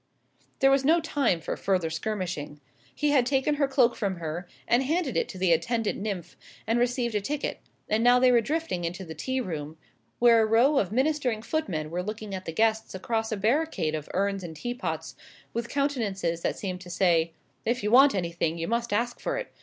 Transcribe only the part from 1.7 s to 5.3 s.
skirmishing. He had taken her cloak from her, and handed it